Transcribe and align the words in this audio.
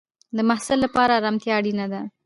د 0.37 0.39
محصل 0.49 0.79
لپاره 0.85 1.11
ارامتیا 1.19 1.53
اړینه 1.59 1.85
ده. 1.93 2.01